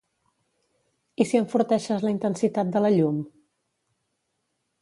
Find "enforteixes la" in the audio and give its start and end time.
1.41-2.13